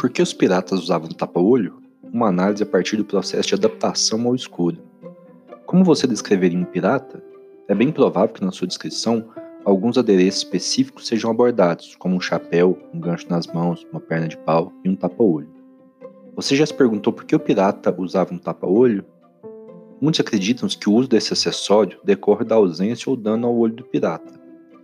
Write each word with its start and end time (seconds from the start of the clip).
Por 0.00 0.08
que 0.08 0.22
os 0.22 0.32
piratas 0.32 0.80
usavam 0.80 1.10
tapa-olho? 1.10 1.74
Uma 2.02 2.28
análise 2.28 2.62
a 2.62 2.66
partir 2.66 2.96
do 2.96 3.04
processo 3.04 3.48
de 3.48 3.54
adaptação 3.54 4.26
ao 4.26 4.34
escuro. 4.34 4.78
Como 5.66 5.84
você 5.84 6.06
descreveria 6.06 6.58
um 6.58 6.64
pirata? 6.64 7.22
É 7.68 7.74
bem 7.74 7.92
provável 7.92 8.34
que 8.34 8.42
na 8.42 8.50
sua 8.50 8.66
descrição 8.66 9.28
alguns 9.62 9.98
adereços 9.98 10.40
específicos 10.40 11.06
sejam 11.06 11.30
abordados, 11.30 11.96
como 11.96 12.16
um 12.16 12.20
chapéu, 12.20 12.78
um 12.94 12.98
gancho 12.98 13.28
nas 13.28 13.46
mãos, 13.46 13.86
uma 13.92 14.00
perna 14.00 14.26
de 14.26 14.38
pau 14.38 14.72
e 14.82 14.88
um 14.88 14.96
tapa-olho. 14.96 15.50
Você 16.34 16.56
já 16.56 16.64
se 16.64 16.72
perguntou 16.72 17.12
por 17.12 17.26
que 17.26 17.36
o 17.36 17.38
pirata 17.38 17.94
usava 17.98 18.32
um 18.32 18.38
tapa-olho? 18.38 19.04
Muitos 20.00 20.20
acreditam 20.20 20.66
que 20.66 20.88
o 20.88 20.94
uso 20.94 21.10
desse 21.10 21.34
acessório 21.34 21.98
decorre 22.02 22.46
da 22.46 22.54
ausência 22.54 23.10
ou 23.10 23.16
dano 23.16 23.46
ao 23.46 23.54
olho 23.54 23.74
do 23.74 23.84
pirata. 23.84 24.32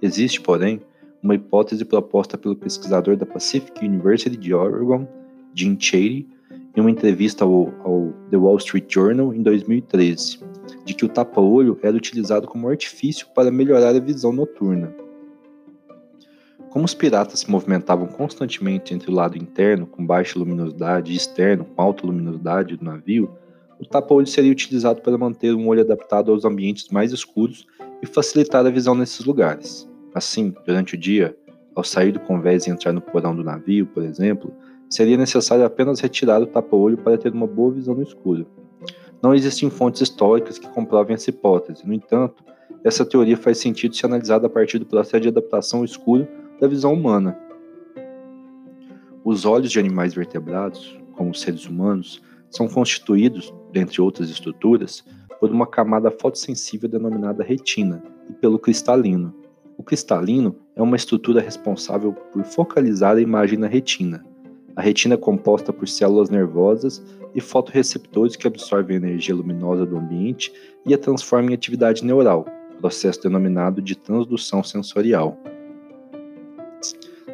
Existe, 0.03 0.43
porém, 0.43 0.83
uma 1.27 1.35
hipótese 1.35 1.85
proposta 1.85 2.39
pelo 2.39 2.55
pesquisador 2.55 3.17
da 3.17 3.27
Pacific 3.27 3.85
University 3.85 4.37
de 4.37 4.55
Oregon, 4.55 5.07
Jim 5.53 5.77
Chady, 5.79 6.29
em 6.75 6.81
uma 6.81 6.91
entrevista 6.91 7.45
ao, 7.45 7.75
ao, 7.85 8.13
The 8.31 8.37
Wall 8.37 8.57
Street 8.59 8.85
Journal 8.89 9.35
em 9.35 9.43
2013, 9.43 10.39
de 10.85 10.95
que 10.95 11.05
o 11.05 11.09
tapa-olho 11.09 11.79
era 11.83 11.97
utilizado 11.97 12.47
como 12.47 12.69
artifício 12.69 13.27
para 13.35 13.51
melhorar 13.51 13.95
a 13.95 14.01
visão 14.01 14.33
noturna. 14.33 14.95
Como 16.71 16.85
os 16.85 16.95
piratas 16.95 17.41
se 17.41 17.51
movimentavam 17.51 18.07
constantemente 18.07 18.95
entre 18.95 19.11
o 19.11 19.15
lado 19.15 19.37
interno, 19.37 19.87
com 19.87 20.07
baixa 20.07 20.39
luminosidade, 20.39 21.13
e 21.13 21.17
externo, 21.17 21.65
com 21.65 21.83
alta 21.83 22.07
luminosidade 22.07 22.77
do 22.77 22.85
navio, 22.85 23.31
o 23.81 23.87
tapa-olho 23.87 24.27
seria 24.27 24.53
utilizado 24.53 25.01
para 25.01 25.19
manter 25.19 25.55
um 25.55 25.67
olho 25.67 25.81
adaptado 25.81 26.31
aos 26.31 26.45
ambientes 26.45 26.89
mais 26.89 27.13
escuros 27.13 27.67
e 28.03 28.07
facilitar 28.07 28.65
a 28.65 28.71
visão 28.71 28.95
nesses 28.95 29.25
lugares. 29.25 29.89
Assim, 30.17 30.55
durante 30.65 30.95
o 30.95 30.99
dia, 30.99 31.37
ao 31.75 31.85
sair 31.85 32.11
do 32.11 32.21
convés 32.21 32.67
e 32.67 32.71
entrar 32.71 32.91
no 32.91 33.03
porão 33.03 33.37
do 33.37 33.45
navio, 33.45 33.85
por 33.85 34.03
exemplo, 34.03 34.51
seria 34.89 35.15
necessário 35.15 35.63
apenas 35.63 36.01
retirar 36.01 36.41
o 36.41 36.47
tapa-olho 36.47 36.97
para 36.97 37.19
ter 37.19 37.35
uma 37.35 37.47
boa 37.47 37.71
visão 37.75 37.95
no 37.95 38.03
escuro. 38.03 38.47
Não 39.23 39.35
existem 39.35 39.69
fontes 39.69 40.01
históricas 40.01 40.59
que 40.59 40.69
comprovem 40.69 41.13
essa 41.13 41.29
hipótese. 41.29 41.87
No 41.87 41.93
entanto, 41.93 42.43
essa 42.83 43.05
teoria 43.05 43.37
faz 43.37 43.59
sentido 43.59 43.95
se 43.95 44.07
analisada 44.07 44.47
a 44.47 44.49
partir 44.49 44.79
do 44.79 44.87
processo 44.87 45.21
de 45.21 45.29
adaptação 45.29 45.81
ao 45.81 45.85
escuro 45.85 46.27
da 46.59 46.67
visão 46.67 46.95
humana. 46.95 47.39
Os 49.23 49.45
olhos 49.45 49.71
de 49.71 49.79
animais 49.79 50.15
vertebrados, 50.15 50.99
como 51.13 51.29
os 51.29 51.43
seres 51.43 51.67
humanos, 51.67 52.23
são 52.49 52.67
constituídos, 52.67 53.53
dentre 53.71 54.01
outras 54.01 54.31
estruturas, 54.31 55.05
por 55.39 55.51
uma 55.51 55.67
camada 55.67 56.11
fotossensível 56.11 56.89
denominada 56.89 57.45
retina 57.45 58.03
e 58.31 58.33
pelo 58.33 58.59
cristalino, 58.59 59.35
o 59.77 59.83
cristalino 59.83 60.57
é 60.75 60.83
uma 60.83 60.97
estrutura 60.97 61.41
responsável 61.41 62.13
por 62.13 62.45
focalizar 62.45 63.17
a 63.17 63.21
imagem 63.21 63.59
na 63.59 63.67
retina. 63.67 64.25
A 64.75 64.83
retina 64.83 65.15
é 65.15 65.19
composta 65.19 65.73
por 65.73 65.89
células 65.89 66.31
nervosas 66.31 67.03
e 67.35 67.41
fotorreceptores 67.41 68.37
que 68.37 68.47
absorvem 68.47 68.97
a 68.97 69.01
energia 69.01 69.35
luminosa 69.35 69.87
do 69.87 69.97
ambiente 69.97 70.53
e 70.85 70.95
a 70.95 70.99
transformam 70.99 71.51
em 71.51 71.55
atividade 71.55 72.05
neural, 72.05 72.47
processo 72.81 73.23
denominado 73.23 73.81
de 73.81 73.97
transdução 73.97 74.63
sensorial. 74.63 75.39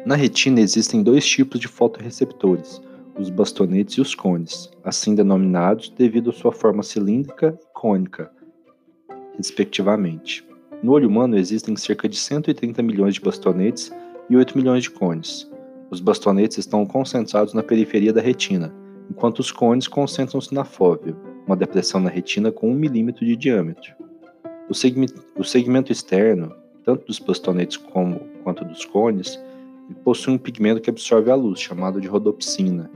Na 0.05 0.15
retina 0.15 0.59
existem 0.59 1.01
dois 1.01 1.25
tipos 1.25 1.59
de 1.59 1.67
fotorreceptores, 1.67 2.81
os 3.17 3.29
bastonetes 3.29 3.95
e 3.95 4.01
os 4.01 4.15
cones, 4.15 4.69
assim 4.83 5.15
denominados 5.15 5.89
devido 5.89 6.31
à 6.31 6.33
sua 6.33 6.51
forma 6.51 6.83
cilíndrica 6.83 7.57
e 7.61 7.73
cônica, 7.73 8.31
respectivamente. 9.37 10.52
No 10.83 10.91
olho 10.91 11.07
humano 11.07 11.37
existem 11.37 11.77
cerca 11.77 12.09
de 12.09 12.17
130 12.17 12.83
milhões 12.83 13.13
de 13.13 13.21
bastonetes 13.21 13.89
e 14.29 14.35
8 14.35 14.57
milhões 14.57 14.83
de 14.83 14.91
cones. 14.91 15.49
Os 15.89 16.01
bastonetes 16.01 16.57
estão 16.57 16.85
concentrados 16.85 17.53
na 17.53 17.63
periferia 17.63 18.11
da 18.11 18.19
retina, 18.19 18.73
enquanto 19.09 19.39
os 19.39 19.49
cones 19.49 19.87
concentram-se 19.87 20.53
na 20.53 20.65
fóvea, 20.65 21.15
uma 21.47 21.55
depressão 21.55 22.01
na 22.01 22.09
retina 22.09 22.51
com 22.51 22.69
1 22.69 22.75
milímetro 22.75 23.25
de 23.25 23.37
diâmetro. 23.37 23.93
O 24.69 24.73
segmento, 24.73 25.25
o 25.37 25.43
segmento 25.45 25.89
externo, 25.89 26.53
tanto 26.83 27.05
dos 27.07 27.17
bastonetes 27.17 27.77
como, 27.77 28.19
quanto 28.43 28.65
dos 28.65 28.83
cones, 28.83 29.41
possui 30.03 30.33
um 30.33 30.37
pigmento 30.37 30.81
que 30.81 30.89
absorve 30.89 31.31
a 31.31 31.35
luz, 31.35 31.61
chamado 31.61 32.01
de 32.01 32.09
rodopsina. 32.09 32.91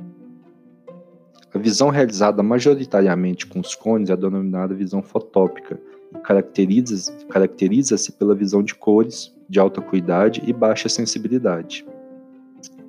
A 1.54 1.58
visão 1.58 1.90
realizada 1.90 2.44
majoritariamente 2.44 3.48
com 3.48 3.60
os 3.60 3.74
cones 3.74 4.10
é 4.10 4.16
denominada 4.16 4.76
visão 4.76 5.02
fotópica, 5.02 5.80
caracteriza-se 6.24 7.26
caracteriza 7.28 7.96
pela 8.18 8.36
visão 8.36 8.62
de 8.62 8.76
cores, 8.76 9.34
de 9.50 9.60
alta 9.60 9.80
acuidade 9.80 10.44
e 10.46 10.52
baixa 10.52 10.90
sensibilidade. 10.90 11.86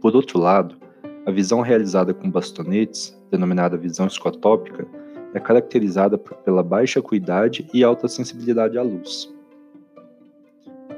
Por 0.01 0.15
outro 0.17 0.39
lado, 0.39 0.77
a 1.25 1.31
visão 1.31 1.61
realizada 1.61 2.13
com 2.13 2.31
bastonetes, 2.31 3.17
denominada 3.31 3.77
visão 3.77 4.07
escotópica, 4.07 4.87
é 5.35 5.39
caracterizada 5.39 6.19
pela 6.19 6.63
baixa 6.63 7.01
acuidade 7.01 7.69
e 7.73 7.85
alta 7.85 8.09
sensibilidade 8.09 8.77
à 8.79 8.83
luz. 8.83 9.33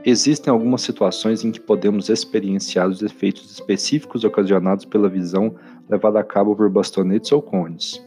Existem 0.04 0.50
algumas 0.50 0.81
situações 0.81 1.44
em 1.44 1.50
que 1.50 1.60
podemos 1.60 2.09
experienciar 2.09 2.88
os 2.88 3.03
efeitos 3.03 3.50
específicos 3.50 4.25
ocasionados 4.25 4.87
pela 4.87 5.10
visão 5.10 5.54
levada 5.90 6.20
a 6.20 6.24
cabo 6.24 6.54
por 6.54 6.70
bastonetes 6.70 7.32
ou 7.32 7.42
cones. 7.42 8.02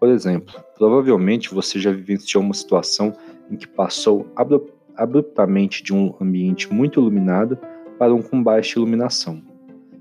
Por 0.00 0.08
exemplo, 0.08 0.54
provavelmente 0.76 1.54
você 1.54 1.78
já 1.78 1.92
vivenciou 1.92 2.42
uma 2.42 2.54
situação 2.54 3.12
em 3.50 3.56
que 3.56 3.68
passou 3.68 4.26
abruptamente 4.96 5.82
de 5.82 5.94
um 5.94 6.14
ambiente 6.20 6.72
muito 6.72 7.00
iluminado 7.00 7.58
para 7.98 8.14
um 8.14 8.22
com 8.22 8.42
baixa 8.42 8.78
iluminação. 8.78 9.42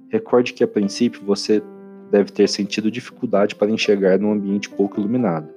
Recorde 0.10 0.54
que 0.54 0.64
a 0.64 0.68
princípio 0.68 1.22
você 1.26 1.62
deve 2.10 2.32
ter 2.32 2.48
sentido 2.48 2.90
dificuldade 2.90 3.56
para 3.56 3.72
enxergar 3.72 4.18
num 4.18 4.32
ambiente 4.32 4.70
pouco 4.70 5.00
iluminado. 5.00 5.50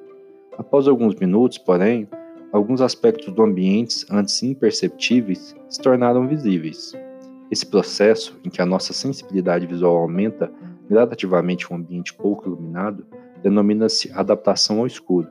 Após 0.56 0.88
alguns 0.88 1.14
minutos, 1.14 1.58
porém, 1.58 2.08
alguns 2.52 2.80
aspectos 2.80 3.32
do 3.32 3.42
ambiente 3.42 4.04
antes 4.10 4.42
imperceptíveis 4.42 5.54
se 5.68 5.80
tornaram 5.80 6.26
visíveis. 6.26 6.92
Esse 7.50 7.64
processo, 7.64 8.38
em 8.44 8.50
que 8.50 8.60
a 8.60 8.66
nossa 8.66 8.92
sensibilidade 8.92 9.66
visual 9.66 9.96
aumenta 9.96 10.50
gradativamente 10.88 11.72
um 11.72 11.76
ambiente 11.76 12.15
pouco 12.15 12.49
iluminado, 12.49 13.06
denomina-se 13.43 14.10
adaptação 14.12 14.81
ao 14.81 14.87
escuro. 14.87 15.28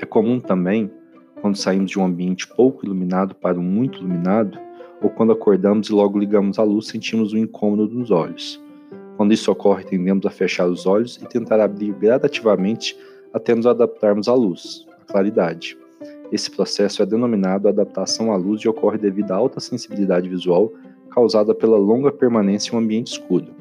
É 0.00 0.06
comum 0.06 0.40
também 0.40 0.90
quando 1.40 1.56
saímos 1.56 1.90
de 1.90 1.98
um 1.98 2.04
ambiente 2.04 2.48
pouco 2.48 2.86
iluminado 2.86 3.34
para 3.34 3.58
um 3.58 3.62
muito 3.62 3.98
iluminado, 3.98 4.58
ou 5.02 5.10
quando 5.10 5.32
acordamos 5.32 5.88
e 5.88 5.92
logo 5.92 6.18
ligamos 6.18 6.58
a 6.58 6.62
luz, 6.62 6.86
sentimos 6.86 7.34
um 7.34 7.36
incômodo 7.36 7.88
nos 7.94 8.10
olhos. 8.10 8.62
Quando 9.16 9.32
isso 9.32 9.52
ocorre, 9.52 9.84
tendemos 9.84 10.24
a 10.24 10.30
fechar 10.30 10.66
os 10.66 10.86
olhos 10.86 11.16
e 11.22 11.26
tentar 11.26 11.60
abrir 11.60 11.92
gradativamente 11.92 12.96
até 13.32 13.54
nos 13.54 13.66
adaptarmos 13.66 14.28
à 14.28 14.34
luz, 14.34 14.86
à 15.02 15.04
claridade. 15.04 15.76
Esse 16.32 16.50
processo 16.50 17.02
é 17.02 17.06
denominado 17.06 17.68
adaptação 17.68 18.32
à 18.32 18.36
luz 18.36 18.62
e 18.62 18.68
ocorre 18.68 18.98
devido 18.98 19.30
à 19.30 19.36
alta 19.36 19.60
sensibilidade 19.60 20.28
visual 20.28 20.72
causada 21.10 21.54
pela 21.54 21.76
longa 21.76 22.10
permanência 22.10 22.72
em 22.72 22.76
um 22.76 22.80
ambiente 22.80 23.12
escuro. 23.12 23.53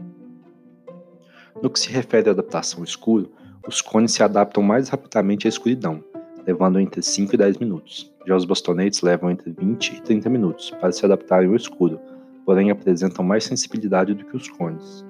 No 1.61 1.69
que 1.69 1.79
se 1.79 1.89
refere 1.89 2.29
à 2.29 2.31
adaptação 2.31 2.79
ao 2.79 2.85
escuro, 2.85 3.31
os 3.67 3.81
cones 3.81 4.11
se 4.11 4.23
adaptam 4.23 4.63
mais 4.63 4.89
rapidamente 4.89 5.47
à 5.47 5.49
escuridão, 5.49 6.03
levando 6.45 6.79
entre 6.79 7.01
5 7.01 7.35
e 7.35 7.37
10 7.37 7.57
minutos. 7.57 8.11
Já 8.25 8.35
os 8.35 8.45
bastonetes 8.45 9.01
levam 9.01 9.31
entre 9.31 9.51
20 9.51 9.89
e 9.89 10.01
30 10.01 10.29
minutos 10.29 10.71
para 10.71 10.91
se 10.91 11.05
adaptarem 11.05 11.49
ao 11.49 11.55
escuro, 11.55 11.99
porém 12.45 12.71
apresentam 12.71 13.23
mais 13.23 13.43
sensibilidade 13.43 14.13
do 14.13 14.25
que 14.25 14.35
os 14.35 14.49
cones. 14.49 15.05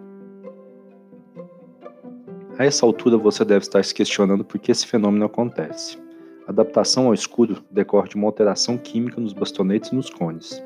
A 2.57 2.65
essa 2.65 2.85
altura 2.85 3.17
você 3.17 3.43
deve 3.43 3.65
estar 3.65 3.83
se 3.83 3.93
questionando 3.93 4.45
por 4.45 4.59
que 4.59 4.71
esse 4.71 4.85
fenômeno 4.85 5.25
acontece. 5.25 5.97
A 6.45 6.51
adaptação 6.51 7.07
ao 7.07 7.13
escuro 7.13 7.63
decorre 7.71 8.09
de 8.09 8.15
uma 8.15 8.27
alteração 8.27 8.77
química 8.77 9.19
nos 9.19 9.33
bastonetes 9.33 9.91
e 9.91 9.95
nos 9.95 10.09
cones. 10.09 10.63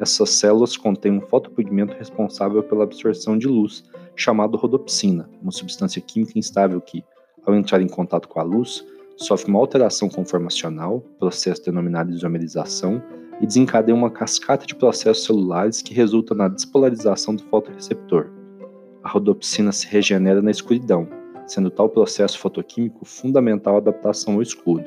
Essas 0.00 0.30
células 0.30 0.76
contêm 0.76 1.12
um 1.12 1.20
fotopigmento 1.20 1.94
responsável 1.96 2.62
pela 2.62 2.84
absorção 2.84 3.38
de 3.38 3.46
luz, 3.46 3.84
chamado 4.18 4.58
rodopsina, 4.58 5.30
uma 5.40 5.52
substância 5.52 6.02
química 6.02 6.36
instável 6.36 6.80
que, 6.80 7.04
ao 7.46 7.54
entrar 7.54 7.80
em 7.80 7.86
contato 7.86 8.28
com 8.28 8.40
a 8.40 8.42
luz, 8.42 8.84
sofre 9.16 9.48
uma 9.48 9.60
alteração 9.60 10.08
conformacional, 10.08 11.00
processo 11.20 11.64
denominado 11.64 12.10
isomerização, 12.10 13.00
e 13.40 13.46
desencadeia 13.46 13.94
uma 13.94 14.10
cascata 14.10 14.66
de 14.66 14.74
processos 14.74 15.24
celulares 15.24 15.80
que 15.80 15.94
resulta 15.94 16.34
na 16.34 16.48
despolarização 16.48 17.36
do 17.36 17.44
fotoreceptor. 17.44 18.28
A 19.04 19.08
rodopsina 19.08 19.70
se 19.70 19.86
regenera 19.86 20.42
na 20.42 20.50
escuridão, 20.50 21.08
sendo 21.46 21.70
tal 21.70 21.88
processo 21.88 22.40
fotoquímico 22.40 23.04
fundamental 23.04 23.76
à 23.76 23.78
adaptação 23.78 24.34
ao 24.34 24.42
escuro. 24.42 24.84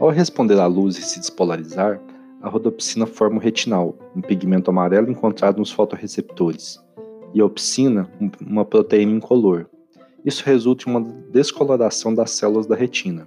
Ao 0.00 0.08
responder 0.08 0.58
à 0.58 0.66
luz 0.66 0.98
e 0.98 1.02
se 1.02 1.20
despolarizar, 1.20 2.02
a 2.42 2.48
rodopsina 2.48 3.06
forma 3.06 3.36
o 3.36 3.40
retinal, 3.40 3.94
um 4.16 4.20
pigmento 4.20 4.68
amarelo 4.68 5.08
encontrado 5.08 5.58
nos 5.58 5.70
fotoreceptores, 5.70 6.82
e 7.34 7.42
opsina, 7.42 8.08
uma 8.40 8.64
proteína 8.64 9.12
incolor, 9.12 9.66
isso 10.24 10.44
resulta 10.44 10.88
em 10.88 10.92
uma 10.92 11.00
descoloração 11.32 12.14
das 12.14 12.30
células 12.30 12.66
da 12.66 12.76
retina. 12.76 13.26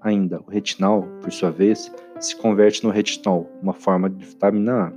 Ainda, 0.00 0.40
o 0.46 0.50
retinal, 0.50 1.06
por 1.20 1.30
sua 1.30 1.50
vez, 1.50 1.92
se 2.18 2.34
converte 2.36 2.82
no 2.82 2.90
retinol, 2.90 3.50
uma 3.62 3.74
forma 3.74 4.08
de 4.08 4.24
vitamina 4.24 4.86
A. 4.86 4.92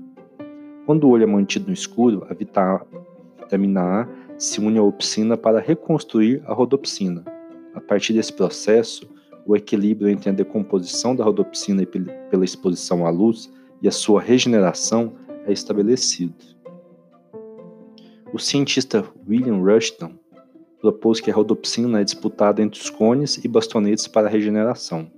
Quando 0.86 1.04
o 1.04 1.10
olho 1.10 1.24
é 1.24 1.26
mantido 1.26 1.68
no 1.68 1.74
escuro, 1.74 2.26
a 2.30 2.34
vitamina 2.34 3.82
A 4.02 4.08
se 4.38 4.62
une 4.62 4.78
à 4.78 4.84
opsina 4.84 5.36
para 5.36 5.60
reconstruir 5.60 6.42
a 6.46 6.54
rodopsina. 6.54 7.26
A 7.74 7.82
partir 7.82 8.14
desse 8.14 8.32
processo, 8.32 9.10
o 9.46 9.56
equilíbrio 9.56 10.10
entre 10.10 10.30
a 10.30 10.34
decomposição 10.34 11.16
da 11.16 11.24
rodopsina 11.24 11.86
pela 11.86 12.46
exposição 12.46 13.06
à 13.06 13.10
luz 13.10 13.52
e 13.82 13.88
a 13.88 13.92
sua 13.92 14.22
regeneração 14.22 15.14
é 15.46 15.52
estabelecido. 15.52 16.36
O 18.34 18.40
cientista 18.40 19.06
William 19.28 19.62
Rushton 19.62 20.12
propôs 20.82 21.22
que 21.22 21.32
a 21.32 21.34
rodopsina 21.34 22.02
é 22.02 22.04
disputada 22.04 22.62
entre 22.62 22.80
os 22.80 22.90
cones 22.90 23.38
e 23.38 23.48
bastonetes 23.48 24.06
para 24.06 24.28
regeneração. 24.28 25.10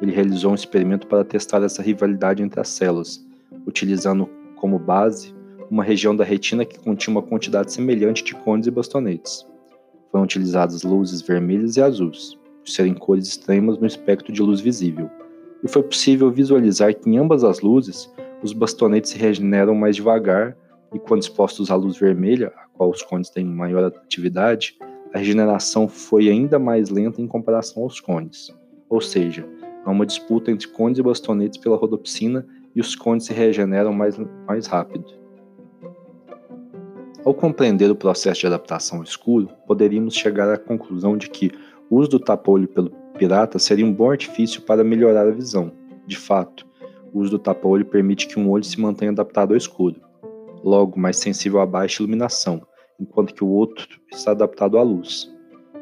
Ele 0.00 0.12
realizou 0.12 0.52
um 0.52 0.54
experimento 0.54 1.08
para 1.08 1.24
testar 1.24 1.62
essa 1.64 1.82
rivalidade 1.82 2.44
entre 2.44 2.60
as 2.60 2.68
células, 2.68 3.26
utilizando 3.66 4.28
como 4.54 4.78
base 4.78 5.34
uma 5.68 5.82
região 5.82 6.14
da 6.14 6.22
retina 6.22 6.64
que 6.64 6.78
continha 6.78 7.16
uma 7.16 7.26
quantidade 7.26 7.72
semelhante 7.72 8.22
de 8.22 8.36
cones 8.36 8.68
e 8.68 8.70
bastonetes. 8.70 9.44
Foram 10.12 10.24
utilizadas 10.24 10.84
luzes 10.84 11.22
vermelhas 11.22 11.76
e 11.76 11.82
azuis, 11.82 12.34
por 12.60 12.70
serem 12.70 12.94
cores 12.94 13.26
extremas 13.26 13.78
no 13.78 13.86
espectro 13.86 14.32
de 14.32 14.40
luz 14.40 14.60
visível, 14.60 15.10
e 15.62 15.68
foi 15.68 15.82
possível 15.82 16.30
visualizar 16.30 16.94
que 16.94 17.10
em 17.10 17.18
ambas 17.18 17.42
as 17.42 17.60
luzes 17.60 18.08
os 18.44 18.52
bastonetes 18.52 19.10
se 19.10 19.18
regeneram 19.18 19.74
mais 19.74 19.96
devagar 19.96 20.56
e 20.94 20.98
quando 21.00 21.22
expostos 21.22 21.72
à 21.72 21.74
luz 21.74 21.98
vermelha, 21.98 22.52
a 22.56 22.68
qual 22.68 22.88
os 22.88 23.02
cones 23.02 23.28
têm 23.28 23.44
maior 23.44 23.84
atividade, 23.84 24.76
a 25.12 25.18
regeneração 25.18 25.88
foi 25.88 26.28
ainda 26.28 26.58
mais 26.58 26.88
lenta 26.88 27.20
em 27.20 27.26
comparação 27.26 27.82
aos 27.82 28.00
cones. 28.00 28.54
Ou 28.88 29.00
seja, 29.00 29.46
há 29.84 29.90
uma 29.90 30.06
disputa 30.06 30.52
entre 30.52 30.68
cones 30.68 30.98
e 30.98 31.02
bastonetes 31.02 31.58
pela 31.58 31.76
rodopsina 31.76 32.46
e 32.74 32.80
os 32.80 32.94
cones 32.94 33.24
se 33.24 33.32
regeneram 33.32 33.92
mais, 33.92 34.16
mais 34.46 34.66
rápido. 34.68 35.04
Ao 37.24 37.34
compreender 37.34 37.90
o 37.90 37.96
processo 37.96 38.40
de 38.40 38.46
adaptação 38.46 38.98
ao 38.98 39.04
escuro, 39.04 39.48
poderíamos 39.66 40.14
chegar 40.14 40.48
à 40.52 40.58
conclusão 40.58 41.16
de 41.16 41.28
que 41.28 41.50
o 41.90 41.96
uso 41.96 42.10
do 42.10 42.20
tapa-olho 42.20 42.68
pelo 42.68 42.90
pirata 43.18 43.58
seria 43.58 43.86
um 43.86 43.92
bom 43.92 44.10
artifício 44.10 44.62
para 44.62 44.84
melhorar 44.84 45.26
a 45.26 45.30
visão. 45.30 45.72
De 46.06 46.16
fato, 46.16 46.66
o 47.12 47.20
uso 47.20 47.32
do 47.32 47.38
tapa-olho 47.38 47.86
permite 47.86 48.26
que 48.26 48.38
um 48.38 48.50
olho 48.50 48.64
se 48.64 48.80
mantenha 48.80 49.12
adaptado 49.12 49.52
ao 49.52 49.56
escuro, 49.56 50.00
logo 50.64 50.98
mais 50.98 51.18
sensível 51.18 51.60
à 51.60 51.66
baixa 51.66 52.02
iluminação, 52.02 52.66
enquanto 52.98 53.34
que 53.34 53.44
o 53.44 53.48
outro 53.48 53.86
está 54.10 54.30
adaptado 54.30 54.78
à 54.78 54.82
luz. 54.82 55.30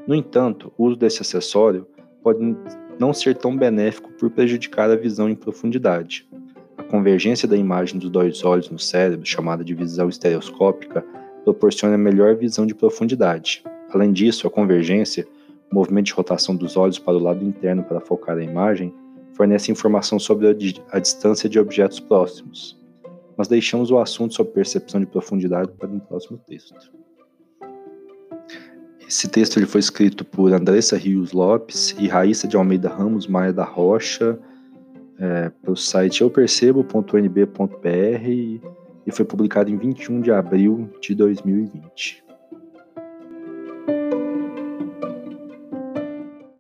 No 0.07 0.15
entanto, 0.15 0.73
o 0.77 0.87
uso 0.87 0.97
desse 0.97 1.23
acessório 1.23 1.87
pode 2.23 2.57
não 2.99 3.13
ser 3.15 3.37
tão 3.37 3.57
benéfico 3.57 4.11
por 4.13 4.31
prejudicar 4.31 4.91
a 4.91 4.97
visão 4.97 5.29
em 5.29 5.35
profundidade. 5.35 6.29
A 6.77 6.83
convergência 6.83 7.47
da 7.47 7.57
imagem 7.57 7.99
dos 7.99 8.11
dois 8.11 8.45
olhos 8.45 8.69
no 8.69 8.79
cérebro, 8.79 9.25
chamada 9.25 9.65
de 9.65 9.75
visão 9.75 10.09
estereoscópica, 10.09 11.05
proporciona 11.45 11.97
melhor 11.97 12.35
visão 12.37 12.67
de 12.67 12.75
profundidade. 12.75 13.63
Além 13.91 14.13
disso, 14.13 14.47
a 14.47 14.51
convergência, 14.51 15.27
o 15.71 15.75
movimento 15.75 16.07
de 16.07 16.13
rotação 16.13 16.57
dos 16.57 16.77
olhos 16.77 16.99
para 16.99 17.15
o 17.15 17.23
lado 17.23 17.45
interno 17.45 17.85
para 17.85 18.01
focar 18.01 18.37
a 18.37 18.43
imagem, 18.43 18.93
fornece 19.35 19.71
informação 19.71 20.19
sobre 20.19 20.49
a, 20.49 20.51
a 20.97 20.99
distância 20.99 21.49
de 21.49 21.59
objetos 21.59 22.01
próximos. 22.01 22.82
Mas 23.37 23.49
deixamos 23.49 23.91
o 23.91 23.99
assunto 23.99 24.35
sobre 24.35 24.53
percepção 24.53 25.01
de 25.01 25.07
profundidade 25.07 25.71
para 25.73 25.89
um 25.89 25.99
próximo 25.99 26.39
texto. 26.47 26.75
Esse 29.07 29.29
texto 29.29 29.59
ele 29.59 29.67
foi 29.67 29.81
escrito 29.81 30.25
por 30.25 30.53
Andressa 30.53 30.97
Rios 30.97 31.33
Lopes 31.33 31.95
e 31.99 32.09
Raíssa 32.09 32.49
de 32.49 32.57
Almeida 32.57 32.89
Ramos 32.89 33.27
Maia 33.27 33.53
da 33.53 33.65
Rocha, 33.65 34.39
é, 35.19 35.51
pelo 35.63 35.77
site 35.77 36.23
eupercebo.nb.br 36.23 38.73
e 39.07 39.11
foi 39.11 39.25
publicado 39.25 39.71
em 39.71 39.77
21 39.77 40.21
de 40.21 40.31
abril 40.31 40.89
de 41.01 41.15
2020. 41.15 42.22